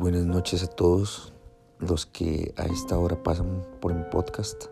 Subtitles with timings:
[0.00, 1.34] buenas noches a todos
[1.78, 4.64] los que a esta hora pasan por mi podcast.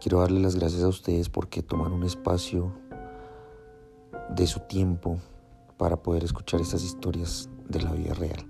[0.00, 2.72] Quiero darle las gracias a ustedes porque toman un espacio
[4.30, 5.18] de su tiempo
[5.76, 8.46] para poder escuchar estas historias de la vida real.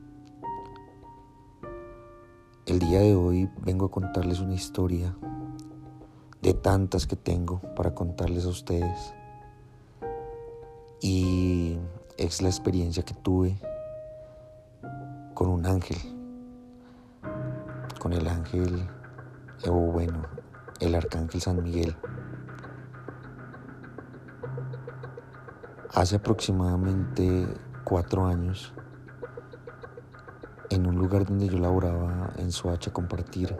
[2.66, 5.16] El día de hoy vengo a contarles una historia
[6.40, 9.12] de tantas que tengo para contarles a ustedes.
[11.02, 11.78] Y
[12.16, 13.58] es la experiencia que tuve
[15.34, 15.98] con un ángel,
[17.98, 18.88] con el ángel,
[19.68, 20.22] o bueno,
[20.80, 21.96] el arcángel San Miguel.
[25.92, 27.48] Hace aproximadamente
[27.82, 28.72] cuatro años,
[30.70, 33.56] en un lugar donde yo laboraba en Soacha Compartir,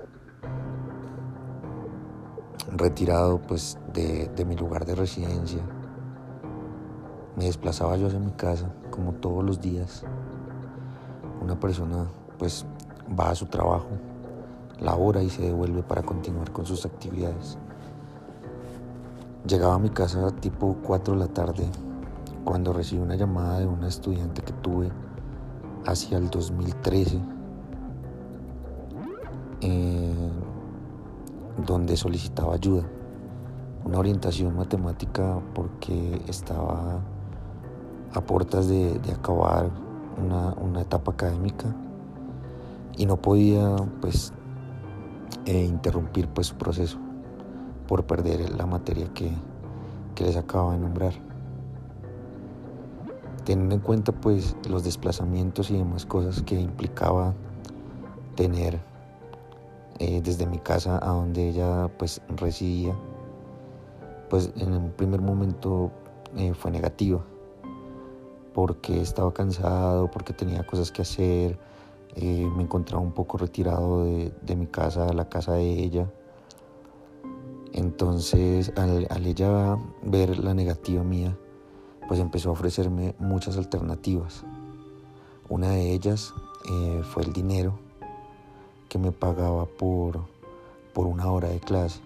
[2.76, 5.62] retirado pues de, de mi lugar de residencia,
[7.36, 10.04] me desplazaba yo hacia mi casa como todos los días
[11.44, 12.06] una persona
[12.38, 12.64] pues
[13.18, 13.88] va a su trabajo,
[14.80, 17.58] labora y se devuelve para continuar con sus actividades.
[19.46, 21.66] Llegaba a mi casa tipo 4 de la tarde
[22.44, 24.90] cuando recibí una llamada de una estudiante que tuve
[25.86, 27.20] hacia el 2013,
[29.60, 30.30] eh,
[31.66, 32.84] donde solicitaba ayuda,
[33.84, 37.02] una orientación matemática porque estaba
[38.14, 39.70] a puertas de acabar
[40.18, 41.74] una, etapa académica
[42.96, 44.32] y no podía pues
[45.46, 46.98] eh, interrumpir pues su proceso
[47.86, 49.30] por perder la materia que,
[50.14, 51.12] que les acabo de nombrar.
[53.44, 57.34] Teniendo en cuenta pues los desplazamientos y demás cosas que implicaba
[58.36, 58.80] tener
[59.98, 62.94] eh, desde mi casa a donde ella pues residía,
[64.30, 65.90] pues en un primer momento
[66.36, 67.22] eh, fue negativa
[68.54, 71.58] porque estaba cansado, porque tenía cosas que hacer,
[72.14, 76.08] eh, me encontraba un poco retirado de, mi casa la casa de ella.
[77.72, 81.36] Entonces, al, ella ver la negativa mía,
[82.06, 84.44] pues empezó a ofrecerme muchas alternativas.
[85.48, 86.32] Una de ellas
[86.70, 87.78] eh, fue el dinero
[88.88, 90.20] que me pagaba por,
[90.92, 92.00] por una hora de clase.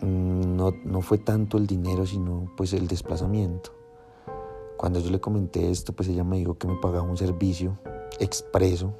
[0.00, 3.77] Mm, no, no fue tanto el dinero, sino pues el desplazamiento.
[4.78, 7.76] Cuando yo le comenté esto, pues ella me dijo que me pagaba un servicio
[8.20, 8.94] expreso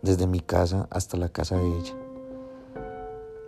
[0.00, 1.94] desde mi casa hasta la casa de ella.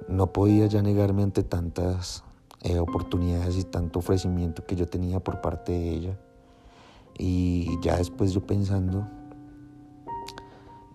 [0.09, 2.25] No podía ya negarme ante tantas
[2.65, 6.19] eh, oportunidades y tanto ofrecimiento que yo tenía por parte de ella.
[7.17, 9.07] Y ya después yo pensando,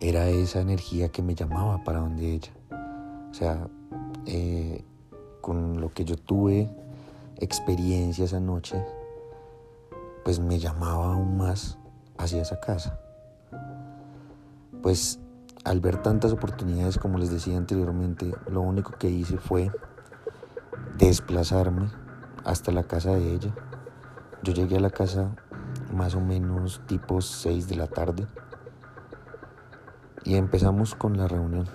[0.02, 2.52] era esa energía que me llamaba para donde ella.
[3.32, 3.70] O sea,
[4.26, 4.84] eh,
[5.40, 6.70] con lo que yo tuve
[7.38, 8.84] experiencia esa noche,
[10.24, 11.78] pues me llamaba aún más
[12.18, 13.00] hacia esa casa.
[14.82, 15.20] Pues
[15.64, 19.72] al ver tantas oportunidades, como les decía anteriormente, lo único que hice fue
[20.98, 21.90] desplazarme
[22.44, 23.54] hasta la casa de ella.
[24.44, 25.36] Yo llegué a la casa
[25.94, 28.28] más o menos tipo 6 de la tarde
[30.26, 31.68] y empezamos con la reunión.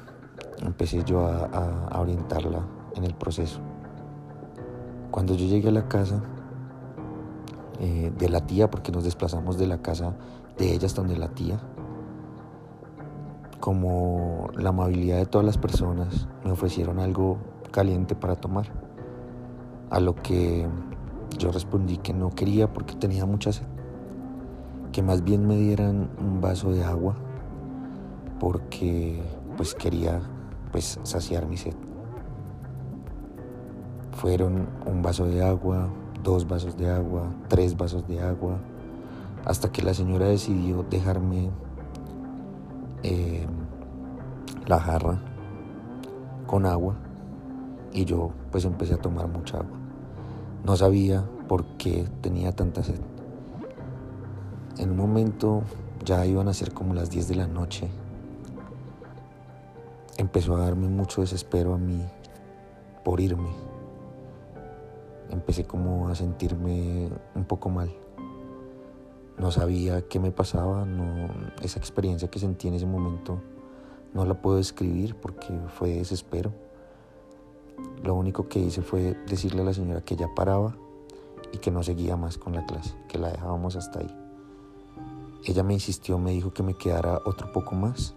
[0.58, 2.60] Empecé yo a, a orientarla
[2.94, 3.60] en el proceso.
[5.10, 6.22] Cuando yo llegué a la casa,
[7.80, 10.16] eh, de la tía, porque nos desplazamos de la casa
[10.56, 11.60] de ella hasta donde la tía.
[13.60, 17.38] Como la amabilidad de todas las personas, me ofrecieron algo
[17.70, 18.66] caliente para tomar.
[19.90, 20.68] A lo que
[21.38, 23.66] yo respondí que no quería porque tenía mucha sed.
[24.92, 27.16] Que más bien me dieran un vaso de agua
[28.40, 29.22] porque
[29.56, 30.20] pues quería
[30.72, 31.74] pues saciar mi sed.
[34.12, 35.90] Fueron un vaso de agua,
[36.28, 38.58] dos vasos de agua, tres vasos de agua,
[39.46, 41.50] hasta que la señora decidió dejarme
[43.02, 43.46] eh,
[44.66, 45.20] la jarra
[46.46, 46.96] con agua
[47.92, 49.78] y yo pues empecé a tomar mucha agua.
[50.64, 53.00] No sabía por qué tenía tanta sed.
[54.76, 55.62] En un momento
[56.04, 57.88] ya iban a ser como las 10 de la noche.
[60.18, 62.04] Empezó a darme mucho desespero a mí
[63.02, 63.67] por irme
[65.30, 67.90] empecé como a sentirme un poco mal.
[69.38, 71.28] No sabía qué me pasaba, no,
[71.62, 73.40] esa experiencia que sentí en ese momento
[74.14, 76.52] no la puedo describir porque fue desespero.
[78.02, 80.74] Lo único que hice fue decirle a la señora que ya paraba
[81.52, 84.14] y que no seguía más con la clase, que la dejábamos hasta ahí.
[85.44, 88.14] Ella me insistió, me dijo que me quedara otro poco más,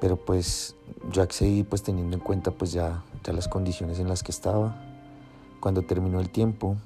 [0.00, 0.76] pero pues
[1.10, 4.91] yo accedí pues teniendo en cuenta pues ya, ya las condiciones en las que estaba
[5.62, 6.76] cuando terminó el tiempo,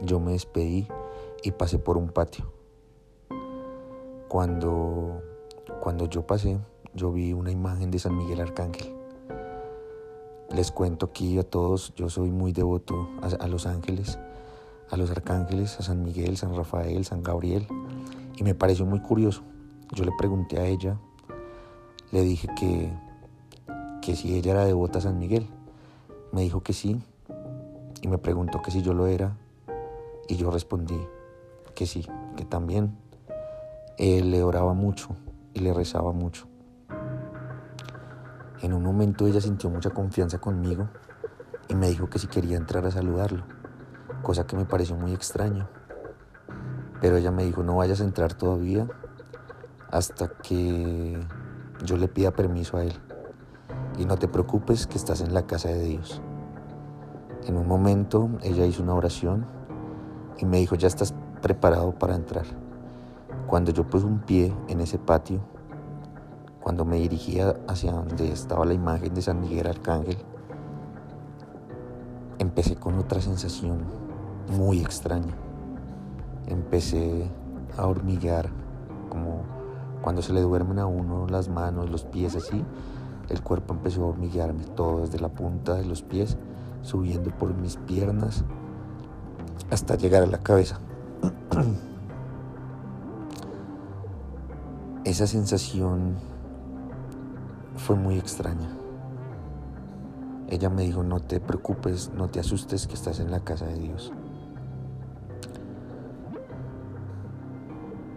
[0.00, 0.86] yo me despedí
[1.42, 2.52] y pasé por un patio.
[4.28, 5.20] Cuando,
[5.80, 6.60] cuando yo pasé,
[6.94, 8.94] yo vi una imagen de San Miguel Arcángel.
[10.50, 13.08] Les cuento aquí a todos, yo soy muy devoto
[13.40, 14.16] a, los ángeles,
[14.88, 17.66] a los arcángeles, a San Miguel, San Rafael, San Gabriel,
[18.36, 19.42] y me pareció muy curioso.
[19.96, 20.96] Yo le pregunté a ella,
[22.12, 22.92] le dije que,
[24.00, 25.48] que si ella era devota a San Miguel.
[26.32, 27.02] Me dijo que sí,
[28.02, 29.36] y me preguntó que si yo lo era,
[30.28, 31.00] y yo respondí
[31.74, 32.06] que sí,
[32.36, 32.96] que también.
[33.96, 35.16] Él le oraba mucho
[35.54, 36.46] y le rezaba mucho.
[38.62, 40.88] En un momento ella sintió mucha confianza conmigo
[41.68, 43.44] y me dijo que si quería entrar a saludarlo,
[44.22, 45.68] cosa que me pareció muy extraño.
[47.00, 48.86] Pero ella me dijo, no vayas a entrar todavía
[49.90, 51.18] hasta que
[51.84, 52.92] yo le pida permiso a él.
[54.00, 56.22] Y no te preocupes que estás en la casa de Dios.
[57.46, 59.44] En un momento ella hizo una oración
[60.38, 61.12] y me dijo, ya estás
[61.42, 62.46] preparado para entrar.
[63.46, 65.40] Cuando yo puse un pie en ese patio,
[66.62, 70.16] cuando me dirigía hacia donde estaba la imagen de San Miguel Arcángel,
[72.38, 73.84] empecé con otra sensación
[74.56, 75.34] muy extraña.
[76.46, 77.30] Empecé
[77.76, 78.48] a hormiguear,
[79.10, 79.42] como
[80.00, 82.64] cuando se le duermen a uno las manos, los pies así.
[83.30, 86.36] El cuerpo empezó a hormiguearme todo desde la punta de los pies,
[86.82, 88.44] subiendo por mis piernas
[89.70, 90.80] hasta llegar a la cabeza.
[95.04, 96.16] Esa sensación
[97.76, 98.76] fue muy extraña.
[100.48, 103.78] Ella me dijo, no te preocupes, no te asustes que estás en la casa de
[103.78, 104.12] Dios.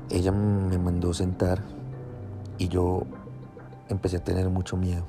[0.09, 1.61] Ella me mandó sentar
[2.57, 3.03] y yo
[3.89, 5.03] empecé a tener mucho miedo.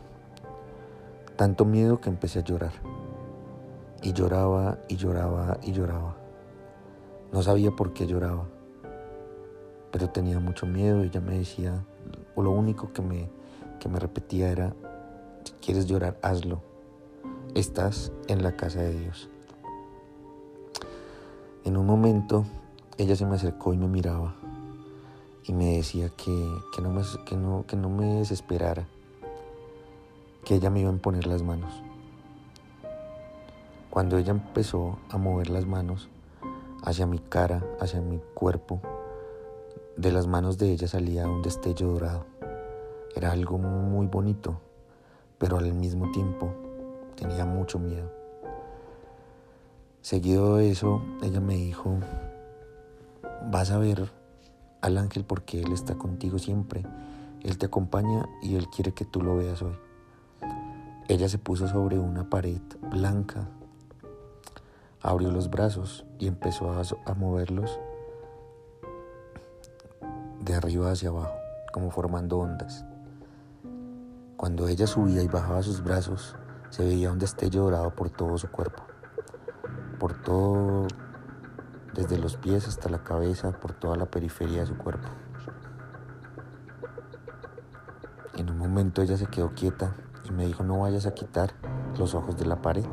[1.36, 2.72] Tanto miedo que empecé a llorar.
[4.02, 6.16] Y lloraba y lloraba y lloraba.
[7.32, 8.44] No sabía por qué lloraba,
[9.90, 11.02] pero tenía mucho miedo.
[11.02, 11.84] Ella me decía,
[12.34, 13.28] o lo único que me,
[13.80, 14.74] que me repetía era,
[15.44, 16.62] si quieres llorar, hazlo.
[17.54, 19.30] Estás en la casa de Dios.
[21.64, 22.44] En un momento,
[22.98, 24.36] ella se me acercó y me miraba
[25.46, 28.86] y me decía que, que, no me, que, no, que no me desesperara,
[30.44, 31.72] que ella me iba a poner las manos.
[33.90, 36.08] Cuando ella empezó a mover las manos
[36.82, 38.80] hacia mi cara, hacia mi cuerpo,
[39.96, 42.26] de las manos de ella salía un destello dorado.
[43.14, 44.60] Era algo muy bonito,
[45.38, 46.52] pero al mismo tiempo
[47.16, 48.10] tenía mucho miedo.
[50.00, 51.96] Seguido de eso, ella me dijo,
[53.50, 54.10] vas a ver
[54.84, 56.84] al ángel porque Él está contigo siempre.
[57.40, 59.76] Él te acompaña y Él quiere que tú lo veas hoy.
[61.08, 62.60] Ella se puso sobre una pared
[62.90, 63.48] blanca,
[65.00, 67.80] abrió los brazos y empezó a, a moverlos
[70.40, 71.34] de arriba hacia abajo,
[71.72, 72.84] como formando ondas.
[74.36, 76.36] Cuando ella subía y bajaba sus brazos,
[76.68, 78.82] se veía un destello dorado por todo su cuerpo,
[79.98, 80.88] por todo
[81.94, 85.08] desde los pies hasta la cabeza, por toda la periferia de su cuerpo.
[88.36, 89.94] En un momento ella se quedó quieta
[90.24, 91.52] y me dijo no vayas a quitar
[91.96, 92.84] los ojos de la pared.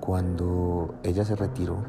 [0.00, 1.84] Cuando ella se retiró,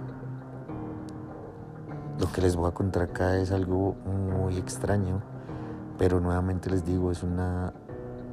[2.19, 5.21] lo que les voy a contar acá es algo muy extraño,
[5.97, 7.73] pero nuevamente les digo, es una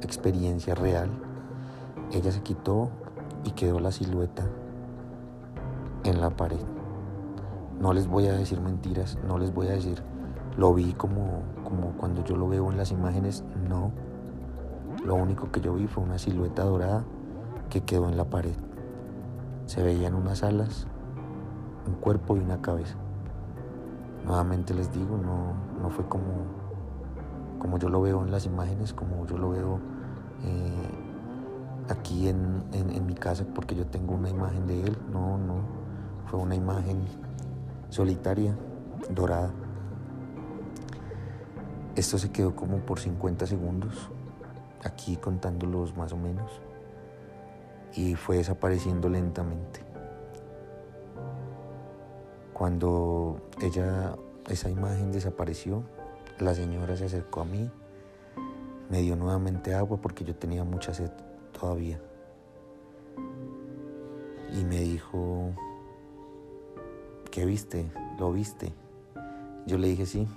[0.01, 1.09] experiencia real.
[2.11, 2.89] Ella se quitó
[3.45, 4.43] y quedó la silueta
[6.07, 6.59] en la pared.
[7.79, 10.01] No les voy a decir mentiras, no les voy a decir
[10.57, 13.91] lo vi como, como cuando yo lo veo en las imágenes, no.
[15.05, 17.03] Lo único que yo vi fue una silueta dorada
[17.69, 18.55] que quedó en la pared.
[19.67, 20.87] Se veían unas alas,
[21.85, 22.95] un cuerpo y una cabeza.
[24.25, 26.47] Nuevamente les digo, no, no fue como,
[27.59, 29.79] como yo lo veo en las imágenes, como yo lo veo
[30.43, 30.89] eh,
[31.89, 34.97] aquí en, en mi casa, porque yo tengo una imagen de él.
[35.13, 35.76] No, no.
[36.29, 37.05] Fue una imagen
[37.89, 38.53] solitaria,
[39.09, 39.51] dorada.
[41.95, 44.09] Esto se quedó como por 50 segundos,
[44.83, 46.51] aquí contándolos más o menos,
[47.95, 49.79] y fue desapareciendo lentamente.
[52.53, 54.15] Cuando ella,
[54.49, 55.83] esa imagen desapareció,
[56.39, 57.71] la señora se acercó a mí,
[58.89, 61.11] me dio nuevamente agua porque yo tenía mucha sed
[61.57, 61.99] todavía.
[64.53, 65.51] Y me dijo,
[67.37, 67.85] ¿qué viste?
[68.17, 68.73] ¿Lo viste?
[69.67, 70.27] Yo le dije sí.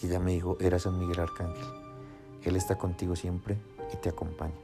[0.00, 1.66] Y ella me dijo, era San Miguel Arcángel.
[2.42, 3.58] Él está contigo siempre
[3.92, 4.54] y te acompaña.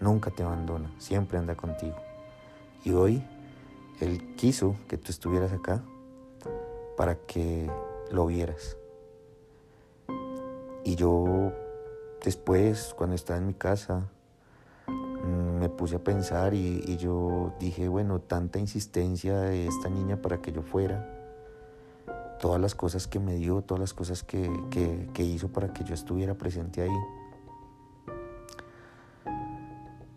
[0.00, 1.96] Nunca te abandona, siempre anda contigo.
[2.84, 3.24] Y hoy
[4.00, 5.80] Él quiso que tú estuvieras acá
[6.98, 7.70] para que
[8.10, 8.76] lo vieras.
[10.84, 11.54] Y yo
[12.22, 14.10] después, cuando estaba en mi casa,
[15.58, 20.52] me puse a pensar y, yo dije, bueno, tanta insistencia de esta niña para que
[20.52, 21.06] yo fuera,
[22.40, 24.50] todas las cosas que me dio, todas las cosas que,
[25.12, 26.96] que hizo para que yo estuviera presente ahí,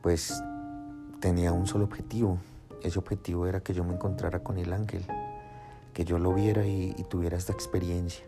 [0.01, 0.43] pues
[1.19, 2.39] tenía un solo objetivo.
[2.81, 5.05] Ese objetivo era que yo me encontrara con el ángel,
[5.93, 8.25] que yo lo viera y, tuviera esta experiencia.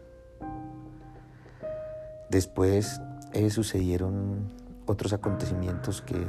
[2.29, 3.01] Después
[3.33, 4.49] eh, sucedieron
[4.85, 6.25] otros acontecimientos que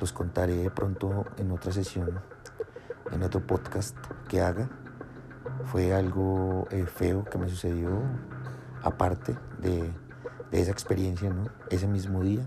[0.00, 2.20] los contaré pronto en otra sesión,
[3.12, 3.96] en otro podcast
[4.28, 4.68] que haga.
[5.66, 8.02] Fue algo eh, feo que me sucedió
[8.82, 9.90] aparte de,
[10.50, 11.44] de esa experiencia, ¿no?
[11.70, 12.46] Ese mismo día.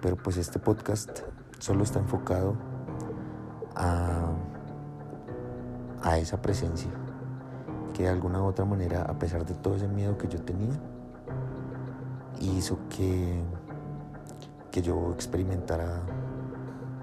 [0.00, 1.20] Pero pues este podcast
[1.58, 2.56] solo está enfocado
[3.74, 4.32] a,
[6.02, 6.90] a esa presencia
[7.94, 10.74] que de alguna u otra manera, a pesar de todo ese miedo que yo tenía,
[12.40, 13.42] hizo que,
[14.70, 16.02] que yo experimentara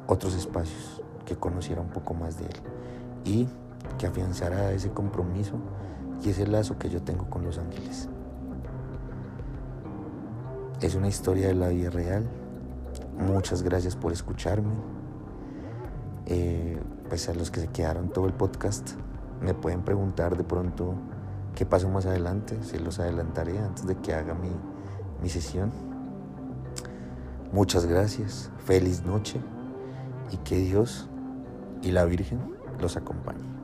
[0.08, 2.62] otros espacios, que conociera un poco más de él
[3.24, 3.48] y
[3.98, 5.56] que afianzara ese compromiso
[6.24, 8.10] y ese lazo que yo tengo con los ángeles.
[10.82, 12.28] Es una historia de la vida real
[13.18, 14.74] Muchas gracias por escucharme.
[17.08, 18.92] Pues a los que se quedaron todo el podcast,
[19.42, 20.96] me pueden preguntar de pronto
[21.56, 22.62] qué pasó más adelante.
[22.64, 24.50] Se los adelantaré antes de que haga mi,
[25.22, 25.72] mi sesión.
[27.54, 28.52] Muchas gracias.
[28.66, 29.40] Feliz noche
[30.32, 31.08] y que Dios
[31.82, 32.40] y la Virgen
[32.80, 33.55] los acompañen.